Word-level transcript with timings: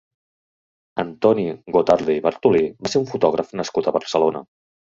Antoni 1.03 1.43
Gotarde 1.77 2.17
i 2.21 2.25
Bartolí 2.29 2.65
va 2.87 2.93
ser 2.95 3.03
un 3.05 3.09
fotògraf 3.15 3.55
nascut 3.63 3.93
a 3.93 3.95
Barcelona. 4.01 4.47